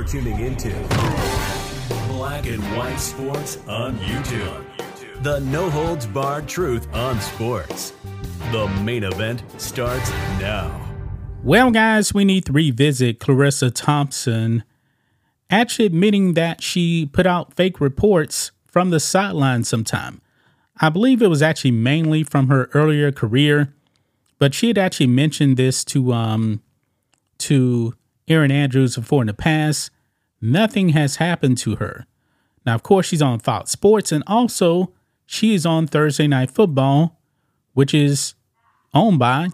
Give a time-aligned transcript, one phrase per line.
[0.00, 0.70] You're tuning into
[2.08, 4.64] Black and White Sports on YouTube.
[5.22, 7.92] The no holds barred truth on sports.
[8.50, 10.10] The main event starts
[10.40, 10.90] now.
[11.42, 14.64] Well, guys, we need to revisit Charissa Thompson
[15.50, 20.22] actually admitting that she put out fake reports from the sideline sometime.
[20.80, 23.74] I believe it was actually mainly from her earlier career,
[24.38, 26.62] but she had actually mentioned this to um
[27.36, 27.92] to
[28.30, 29.90] Erin Andrews before in the past.
[30.40, 32.06] Nothing has happened to her.
[32.64, 34.92] Now, of course, she's on Fox Sports, and also
[35.26, 37.20] she is on Thursday Night Football,
[37.74, 38.34] which is
[38.94, 39.48] owned by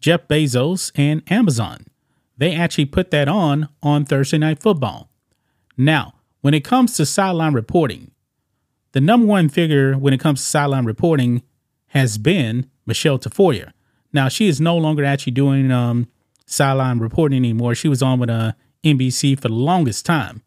[0.00, 1.86] Jeff Bezos and Amazon.
[2.36, 5.08] They actually put that on on Thursday Night Football.
[5.76, 8.10] Now, when it comes to sideline reporting,
[8.92, 11.42] the number one figure when it comes to sideline reporting
[11.88, 13.72] has been Michele Tafoya.
[14.12, 16.08] Now, she is no longer actually doing um,
[16.52, 17.74] sideline reporting anymore.
[17.74, 18.52] She was on with uh,
[18.84, 20.42] NBC for the longest time.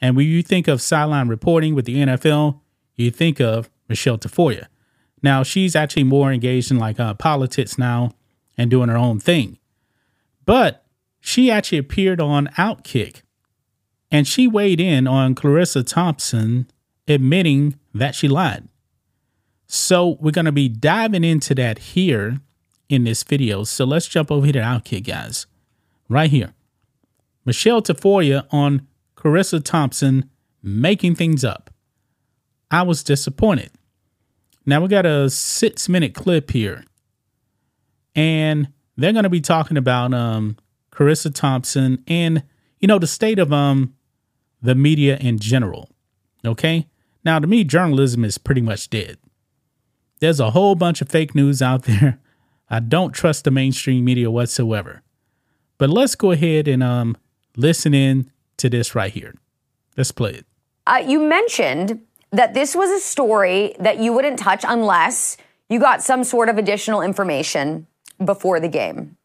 [0.00, 2.60] And when you think of sideline reporting with the NFL,
[2.96, 4.66] you think of Michele Tafoya.
[5.22, 8.12] Now, she's actually more engaged in like uh, politics now
[8.56, 9.58] and doing her own thing.
[10.46, 10.84] But
[11.20, 13.22] she actually appeared on Outkick
[14.10, 16.70] and she weighed in on Charissa Thompson
[17.06, 18.68] admitting that she lied.
[19.66, 22.40] So we're going to be diving into that here
[22.90, 23.64] in this video.
[23.64, 25.46] So let's jump over here to Outkick, guys.
[26.08, 26.52] Right here.
[27.46, 30.28] Michele Tafoya on Charissa Thompson
[30.62, 31.70] making things up.
[32.70, 33.70] I was disappointed.
[34.66, 36.84] Now we got a six minute clip here.
[38.14, 40.56] And they're going to be talking about um,
[40.92, 42.42] Charissa Thompson and,
[42.80, 43.94] you know, the state of um,
[44.60, 45.88] the media in general.
[46.44, 46.88] Okay?
[47.24, 49.18] Now, to me, journalism is pretty much dead.
[50.20, 52.18] There's a whole bunch of fake news out there.
[52.70, 55.02] I don't trust the mainstream media whatsoever.
[55.78, 57.16] But let's go ahead and um,
[57.56, 59.34] listen in to this right here.
[59.96, 60.46] Let's play it.
[60.86, 65.36] Uh, you mentioned that this was a story that you wouldn't touch unless
[65.68, 67.86] you got some sort of additional information
[68.24, 69.16] before the game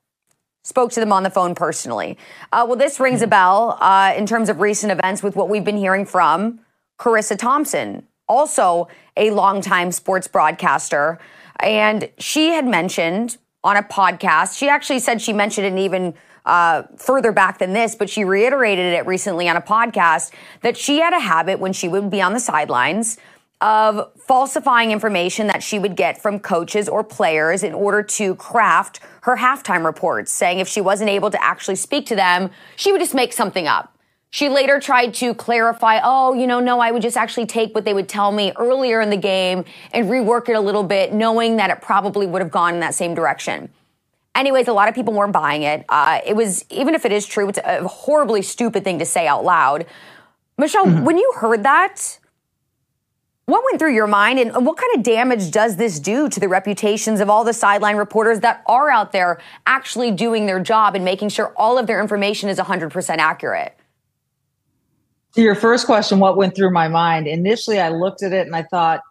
[0.66, 2.18] spoke to them on the phone personally.
[2.52, 5.64] Uh, well, this rings a bell uh, in terms of recent events with what we've
[5.64, 6.59] been hearing from
[7.00, 11.19] Charissa Thompson, also a longtime sports broadcaster.
[11.59, 16.14] And she had mentioned on a podcast, she actually said she mentioned it even
[16.46, 20.31] uh, further back than this, but she reiterated it recently on a podcast
[20.62, 23.18] that she had a habit when she would be on the sidelines
[23.62, 29.00] of falsifying information that she would get from coaches or players in order to craft
[29.22, 33.02] her halftime reports, saying if she wasn't able to actually speak to them, she would
[33.02, 33.94] just make something up.
[34.35, 37.85] She later tried to clarify, oh, you know, no, I would just actually take what
[37.85, 39.63] they would tell me earlier in the game
[39.94, 42.94] and rework it a little bit, knowing that it probably would have gone in that
[42.94, 43.69] same direction.
[44.35, 45.85] Anyways, a lot of people weren't buying it.
[45.88, 49.25] Uh, it was, even if it is true, it's a horribly stupid thing to say
[49.25, 49.85] out loud.
[50.57, 51.06] Michele, mm-hmm.
[51.06, 52.19] when you heard that,
[53.45, 56.50] what went through your mind and what kind of damage does this do to the
[56.50, 61.06] reputations of all the sideline reporters that are out there actually doing their job and
[61.06, 63.75] making sure all of their information is 100% accurate?
[65.35, 67.28] To your first question, what went through my mind?
[67.28, 69.01] Initially, I looked at it and I thought,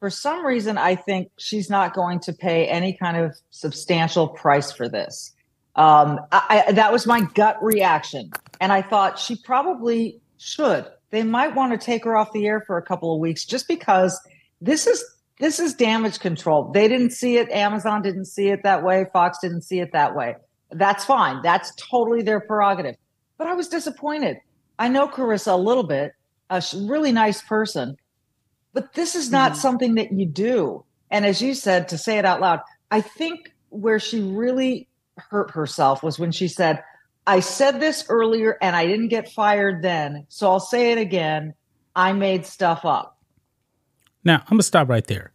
[0.00, 4.70] for some reason, I think she's not going to pay any kind of substantial price
[4.70, 5.32] for this.
[5.76, 8.30] Um, I, that was my gut reaction.
[8.60, 12.60] And I thought she probably should they might want to take her off the air
[12.66, 14.20] for a couple of weeks just because
[14.60, 15.02] this is
[15.38, 16.72] this is damage control.
[16.72, 17.48] They didn't see it.
[17.50, 19.06] Amazon didn't see it that way.
[19.12, 20.34] Fox didn't see it that way.
[20.72, 21.40] That's fine.
[21.42, 22.96] That's totally their prerogative.
[23.38, 24.38] But I was disappointed.
[24.78, 26.12] I know Charissa a little bit,
[26.50, 27.96] a really nice person,
[28.72, 30.84] but this is not mm something that you do.
[31.10, 35.52] And as you said, to say it out loud, I think where she really hurt
[35.52, 36.82] herself was when she said,
[37.26, 40.26] I said this earlier and I didn't get fired then.
[40.28, 41.54] So I'll say it again.
[41.96, 43.18] I made stuff up.
[44.24, 45.32] Now, I'm going to stop right there.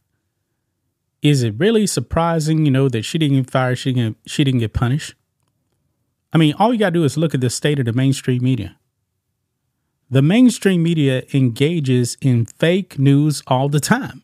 [1.22, 4.62] Is it really surprising, you know, that she didn't get fired, she didn't, she didn't
[4.62, 5.16] get punished?
[6.32, 8.44] I mean, all you got to do is look at the state of the mainstream
[8.44, 8.79] media.
[10.12, 14.24] The mainstream media engages in fake news all the time.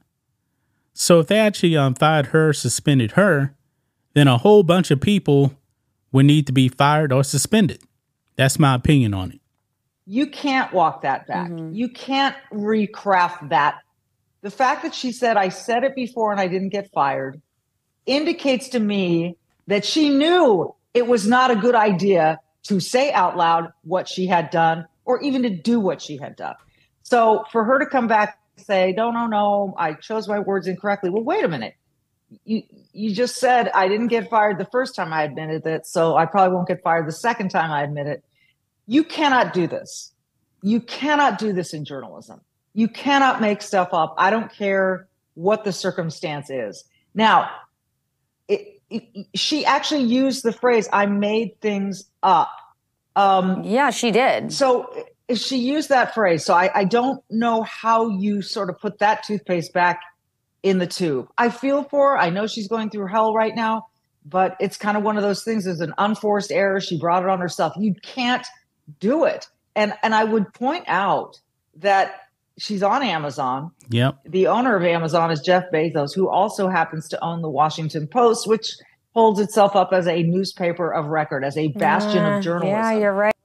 [0.93, 3.53] So if they actually um, fired her, suspended her,
[4.13, 5.53] then a whole bunch of people
[6.11, 7.81] would need to be fired or suspended.
[8.35, 9.41] That's my opinion on it.
[10.07, 11.51] You can't walk that back.
[11.51, 11.73] Mm-hmm.
[11.73, 13.79] You can't recraft that.
[14.41, 17.41] The fact that she said, I said it before and I didn't get fired
[18.05, 23.37] indicates to me that she knew it was not a good idea to say out
[23.37, 26.55] loud what she had done or even to do what she had done.
[27.03, 30.67] So for her to come back and say, no, no, no, I chose my words
[30.67, 31.09] incorrectly.
[31.09, 31.75] Well, wait a minute
[32.43, 36.15] you you just said I didn't get fired the first time I admitted it, so
[36.15, 38.23] I probably won't get fired the second time I admit it.
[38.87, 40.11] you cannot do this.
[40.61, 42.41] You cannot do this in journalism.
[42.73, 44.15] You cannot make stuff up.
[44.17, 46.83] I don't care what the circumstance is.
[47.13, 47.49] Now,
[48.47, 52.49] it, it, she actually used the phrase, I made things up.
[53.15, 54.51] Um, yeah, she did.
[54.51, 54.89] So
[55.33, 56.45] she used that phrase.
[56.45, 60.01] So I, I don't know how you sort of put that toothpaste back
[60.63, 61.29] in the tube.
[61.37, 62.17] I feel for her.
[62.17, 63.87] I know she's going through hell right now,
[64.25, 65.65] but it's kind of one of those things.
[65.65, 66.79] It's an unforced error.
[66.79, 67.73] She brought it on herself.
[67.77, 68.45] You can't
[68.99, 69.47] do it.
[69.75, 71.39] And and I would point out
[71.77, 72.21] that
[72.57, 73.71] she's on Amazon.
[73.89, 74.19] Yep.
[74.25, 78.47] The owner of Amazon is Jeff Bezos, who also happens to own the Washington Post,
[78.47, 78.75] which
[79.15, 82.69] holds itself up as a newspaper of record, as a bastion uh, of journalism.
[82.69, 83.35] Yeah, you're right.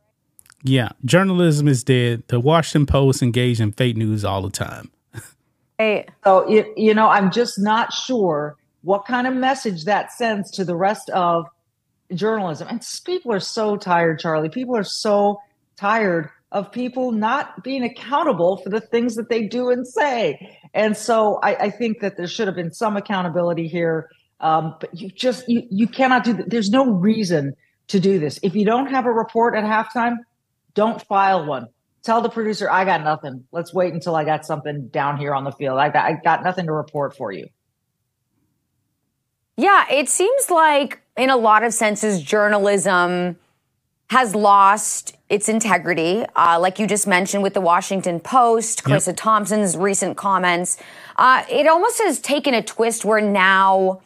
[0.62, 2.24] Yeah, journalism is dead.
[2.26, 4.90] The Washington Post engage in fake news all the time.
[5.78, 6.06] hey.
[6.24, 10.64] So you, you know, I'm just not sure what kind of message that sends to
[10.64, 11.46] the rest of
[12.14, 12.68] journalism.
[12.68, 14.48] And people are so tired, Charlie.
[14.48, 15.40] People are so
[15.76, 20.58] tired of people not being accountable for the things that they do and say.
[20.74, 24.10] And so I, I think that there should have been some accountability here.
[24.40, 26.50] Um, but you just you you cannot do that.
[26.50, 27.54] There's no reason
[27.88, 28.38] to do this.
[28.42, 30.16] If you don't have a report at halftime,
[30.74, 31.66] don't file one.
[32.02, 33.44] Tell the producer, I got nothing.
[33.52, 35.78] Let's wait until I got something down here on the field.
[35.78, 37.46] I got I got nothing to report for you.
[39.56, 43.36] Yeah, it seems like in a lot of senses, journalism
[44.08, 49.16] has lost its integrity, uh, like you just mentioned with the Washington Post, Charissa yep.
[49.16, 50.78] Thompson's recent comments.
[51.16, 54.00] Uh, it almost has taken a twist where now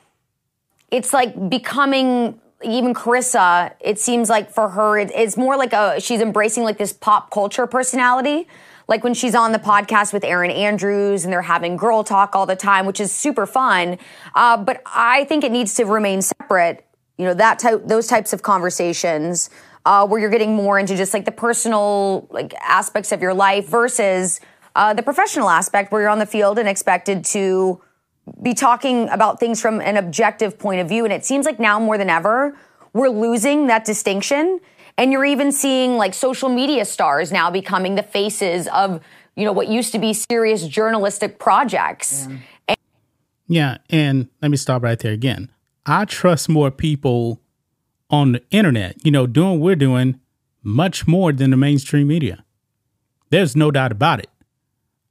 [0.94, 6.20] it's like becoming even Charissa, It seems like for her, it's more like a she's
[6.20, 8.46] embracing like this pop culture personality.
[8.86, 12.46] Like when she's on the podcast with Erin Andrews and they're having girl talk all
[12.46, 13.98] the time, which is super fun.
[14.34, 16.86] Uh, but I think it needs to remain separate.
[17.18, 19.50] You know that type, those types of conversations
[19.84, 23.68] uh, where you're getting more into just like the personal like aspects of your life
[23.68, 24.40] versus
[24.76, 27.80] uh, the professional aspect where you're on the field and expected to
[28.42, 31.04] be talking about things from an objective point of view.
[31.04, 32.56] And it seems like now more than ever,
[32.92, 34.60] we're losing that distinction.
[34.96, 39.00] And you're even seeing like social media stars now becoming the faces of,
[39.36, 42.26] you know, what used to be serious journalistic projects.
[42.28, 42.36] Yeah.
[42.68, 42.78] And-
[43.46, 43.78] yeah.
[43.90, 45.50] And let me stop right there again.
[45.84, 47.40] I trust more people
[48.08, 50.20] on the internet, you know, doing what we're doing
[50.62, 52.44] much more than the mainstream media.
[53.30, 54.30] There's no doubt about it.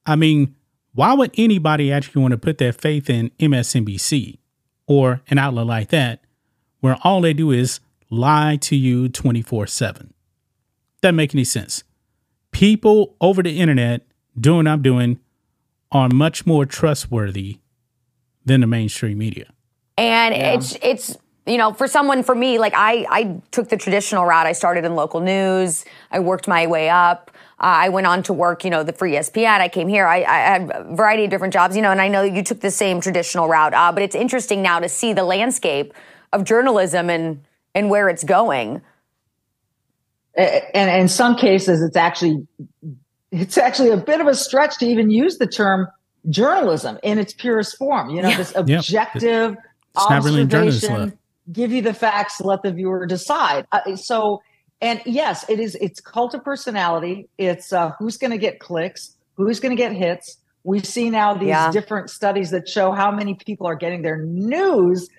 [0.05, 0.55] I mean,
[0.93, 4.37] why would anybody actually want to put their faith in MSNBC
[4.87, 6.23] or an outlet like that
[6.81, 7.79] where all they do is
[8.09, 10.13] lie to you 24 7?
[11.01, 11.83] Doesn't make any sense.
[12.51, 14.05] People over the internet
[14.39, 15.19] doing what I'm doing
[15.91, 17.59] are much more trustworthy
[18.45, 19.51] than the mainstream media.
[19.97, 20.53] And yeah.
[20.53, 24.47] it's it's you know, for someone, for me, like I, I took the traditional route.
[24.47, 25.83] I started in local news.
[26.09, 27.31] I worked my way up.
[27.59, 29.59] Uh, I went on to work, you know, the free ESPN.
[29.59, 30.05] I came here.
[30.05, 32.59] I, I, had a variety of different jobs, you know, and I know you took
[32.59, 33.73] the same traditional route.
[33.73, 35.93] Uh, but it's interesting now to see the landscape
[36.31, 37.43] of journalism and
[37.75, 38.81] and where it's going.
[40.35, 42.47] And in some cases, it's actually
[43.31, 45.87] it's actually a bit of a stretch to even use the term
[46.29, 48.09] journalism in its purest form.
[48.09, 48.37] You know, yeah.
[48.37, 49.51] this objective.
[49.51, 49.63] Yep.
[49.95, 51.13] It's not really journalism
[51.51, 53.67] give you the facts, let the viewer decide.
[53.71, 54.41] Uh, so,
[54.83, 55.75] and yes, it is.
[55.79, 57.29] It's cult of personality.
[57.37, 60.37] It's uh, who's going to get clicks, who's going to get hits.
[60.65, 61.71] We see now these yeah.
[61.71, 65.09] different studies that show how many people are getting their news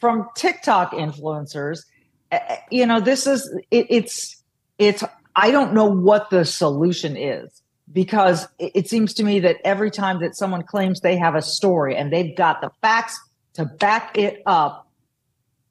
[0.00, 1.84] from TikTok influencers.
[2.32, 2.38] Uh,
[2.72, 4.42] you know, this is it, it's
[4.78, 5.04] it's.
[5.36, 7.62] I don't know what the solution is
[7.92, 11.42] because it, it seems to me that every time that someone claims they have a
[11.42, 13.20] story and they've got the facts
[13.54, 14.88] to back it up,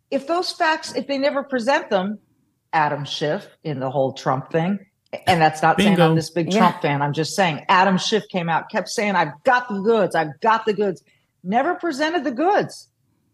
[0.09, 2.17] if those facts, if they never present them,
[2.73, 4.79] Adam Schiff in the whole Trump thing,
[5.27, 5.97] and that's not Bingo.
[5.97, 6.59] saying I'm this big yeah.
[6.59, 7.01] Trump fan.
[7.01, 10.65] I'm just saying Adam Schiff came out, kept saying, I've got the goods, I've got
[10.65, 11.03] the goods,
[11.43, 12.87] never presented the goods.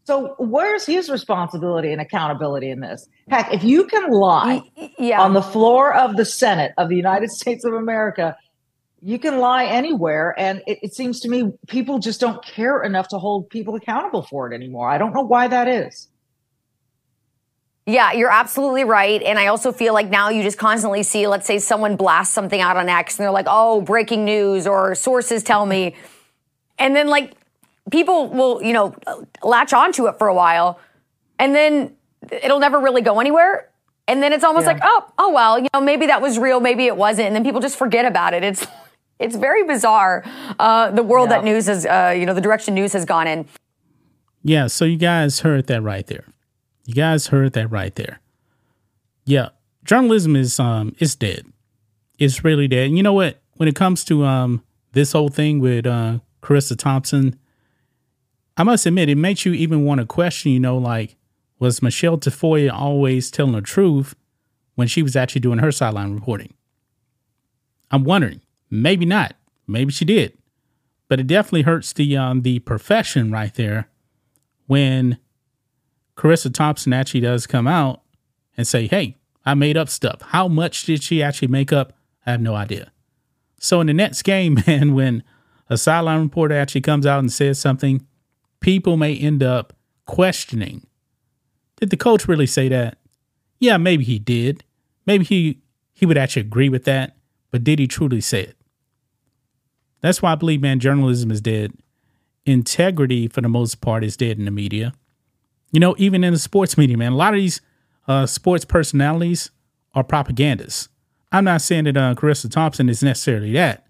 [0.07, 3.09] So where's his responsibility and accountability in this?
[3.29, 4.61] Heck, if you can lie
[4.97, 5.21] yeah.
[5.21, 8.37] on the floor of the Senate of the United States of America,
[9.01, 10.33] you can lie anywhere.
[10.37, 14.21] And it, it seems to me people just don't care enough to hold people accountable
[14.21, 14.89] for it anymore.
[14.89, 16.07] I don't know why that is.
[17.87, 19.23] Yeah, you're absolutely right.
[19.23, 22.59] And I also feel like now you just constantly see, let's say someone blasts something
[22.59, 25.95] out on X and they're like, oh, breaking news or sources tell me.
[26.77, 27.31] And then like
[27.89, 28.93] people will, you know,
[29.41, 30.81] latch onto it for a while
[31.39, 31.95] and then
[32.29, 33.69] it'll never really go anywhere.
[34.09, 34.73] And then it's almost yeah.
[34.73, 37.27] like, oh, oh well, you know, maybe that was real, maybe it wasn't.
[37.27, 38.43] And then people just forget about it.
[38.43, 38.67] It's
[39.19, 40.25] it's very bizarre.
[40.59, 41.37] Uh, the world yeah.
[41.37, 43.45] that news has, uh, you know, the direction news has gone in.
[44.43, 46.25] Yeah, so you guys heard that right there.
[46.87, 48.21] You guys heard that right there.
[49.25, 49.49] Yeah,
[49.83, 51.45] journalism is um is dead.
[52.17, 52.87] it's really dead.
[52.87, 53.41] And you know what?
[53.57, 54.63] When it comes to um
[54.93, 57.37] this whole thing with uh Charissa Thompson,
[58.55, 61.17] I must admit it makes you even want to question, you know, like
[61.59, 64.15] was Michele Tafoya always telling the truth
[64.75, 66.53] when she was actually doing her sideline reporting?
[67.91, 68.39] I'm wondering.
[68.69, 69.35] Maybe not.
[69.67, 70.37] Maybe she did.
[71.09, 73.89] But it definitely hurts the um, the profession right there
[74.67, 75.17] when
[76.17, 78.01] Charissa Thompson actually does come out
[78.57, 81.93] and say, "Hey, I made up stuff." How much did she actually make up?
[82.25, 82.91] I have no idea.
[83.59, 85.23] So in the next game, man, when
[85.69, 88.05] a sideline reporter actually comes out and says something,
[88.59, 89.73] people may end up
[90.05, 90.87] questioning
[91.79, 92.97] did the coach really say that?
[93.59, 94.63] Yeah, maybe he did.
[95.05, 95.61] Maybe he
[95.93, 97.15] he would actually agree with that,
[97.49, 98.57] but did he truly say it?
[100.01, 101.73] That's why I believe, man, journalism is dead.
[102.45, 104.93] Integrity, for the most part, is dead in the media.
[105.71, 107.61] You know, even in the sports media, man, a lot of these
[108.07, 109.51] uh, sports personalities
[109.93, 110.89] are propagandists.
[111.31, 113.85] I'm not saying that uh, Charissa Thompson is necessarily that,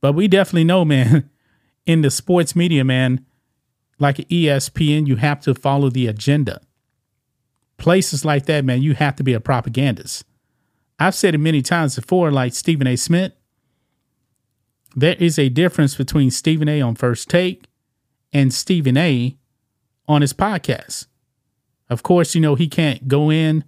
[0.00, 1.28] but we definitely know, man,
[1.86, 3.24] in the sports media, man,
[3.98, 6.60] like ESPN, you have to follow the agenda
[7.78, 10.24] places like that, man, you have to be a propagandist.
[10.98, 12.96] I've said it many times before, like Stephen A.
[12.96, 13.32] Smith.
[14.94, 16.82] There is a difference between Stephen A.
[16.82, 17.68] on First Take
[18.32, 19.36] and Stephen A.
[20.08, 21.06] on his podcast.
[21.90, 23.64] Of course, you know, he can't go in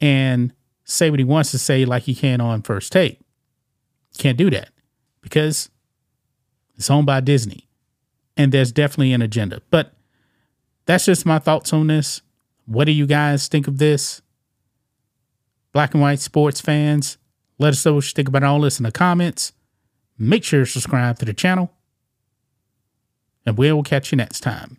[0.00, 0.52] and
[0.84, 3.20] say what he wants to say like he can on First Take.
[4.18, 4.70] Can't do that
[5.20, 5.68] because
[6.76, 7.68] it's owned by Disney
[8.36, 9.60] and there's definitely an agenda.
[9.70, 9.92] But
[10.86, 12.22] that's just my thoughts on this.
[12.66, 14.22] What do you guys think of this?
[15.72, 17.18] Black and white sports fans,
[17.58, 19.52] let us know what you think about all this in the comments.
[20.18, 21.70] Make sure to subscribe to the channel,
[23.44, 24.78] and we'll catch you next time.